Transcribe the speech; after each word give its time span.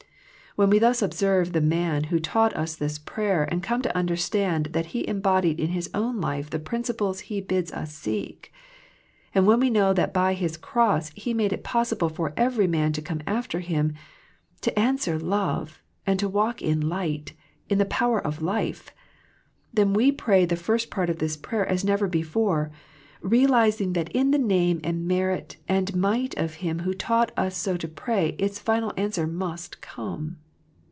When 0.57 0.69
thus 0.81 0.99
we 1.01 1.05
observe 1.05 1.53
the 1.53 1.61
Man 1.61 2.03
who 2.05 2.19
taught 2.19 2.53
us 2.57 2.75
this 2.75 2.97
prayer 2.99 3.45
and 3.49 3.63
come 3.63 3.81
to 3.83 3.97
understand 3.97 4.65
that 4.73 4.87
He 4.87 5.07
em 5.07 5.21
bodied 5.21 5.61
in 5.61 5.69
His 5.69 5.89
own 5.93 6.19
life 6.19 6.49
the 6.49 6.59
principles 6.59 7.21
He 7.21 7.39
bids 7.39 7.71
us 7.71 7.93
seek, 7.93 8.51
and 9.33 9.47
when 9.47 9.61
we 9.61 9.69
know 9.69 9.93
that 9.93 10.13
by 10.13 10.33
His 10.33 10.57
Cross 10.57 11.11
He 11.15 11.33
made 11.33 11.53
it 11.53 11.63
possible 11.63 12.09
for 12.09 12.33
every 12.35 12.67
man 12.67 12.91
to 12.91 13.01
come 13.01 13.21
after 13.25 13.61
Him, 13.61 13.93
to 14.59 14.77
answer" 14.77 15.17
love," 15.19 15.81
and 16.05 16.19
to 16.19 16.27
walk 16.27 16.61
in" 16.61 16.81
light" 16.89 17.31
in 17.69 17.77
the 17.77 17.85
power 17.85 18.19
of" 18.19 18.41
life," 18.41 18.91
then 19.73 19.93
we 19.93 20.11
pray 20.11 20.43
the 20.43 20.57
first 20.57 20.89
part 20.91 21.09
of 21.09 21.19
this 21.19 21.37
prayer 21.37 21.65
as 21.65 21.85
never 21.85 22.09
before, 22.09 22.71
realizing 23.21 23.93
that 23.93 24.09
in 24.11 24.31
the 24.31 24.37
name 24.39 24.81
and 24.83 25.07
merit 25.07 25.55
and 25.69 25.95
might 25.95 26.35
of 26.37 26.55
Him 26.55 26.79
who 26.79 26.93
taught 26.93 27.31
us 27.37 27.55
so 27.55 27.77
to 27.77 27.87
pray 27.87 28.35
its 28.37 28.57
final 28.59 28.91
answer 28.97 29.25
must 29.27 29.79
come. 29.79 30.35